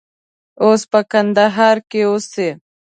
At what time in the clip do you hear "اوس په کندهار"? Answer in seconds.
0.63-1.77